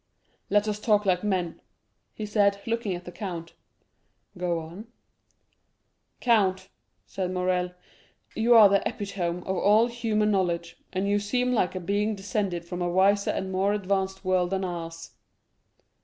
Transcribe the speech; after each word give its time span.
"Let 0.49 0.67
us 0.67 0.79
talk 0.79 1.05
like 1.05 1.23
men," 1.23 1.61
he 2.15 2.25
said, 2.25 2.59
looking 2.65 2.95
at 2.95 3.05
the 3.05 3.11
count. 3.11 3.53
"Go 4.35 4.57
on!" 4.57 4.87
"Count," 6.19 6.69
said 7.05 7.31
Morrel, 7.31 7.73
"you 8.33 8.55
are 8.55 8.67
the 8.67 8.81
epitome 8.89 9.41
of 9.41 9.57
all 9.57 9.85
human 9.85 10.31
knowledge, 10.31 10.77
and 10.91 11.07
you 11.07 11.19
seem 11.19 11.51
like 11.53 11.75
a 11.75 11.79
being 11.79 12.15
descended 12.15 12.65
from 12.65 12.81
a 12.81 12.89
wiser 12.89 13.29
and 13.29 13.51
more 13.51 13.73
advanced 13.73 14.25
world 14.25 14.49
than 14.49 14.65
ours." 14.65 15.11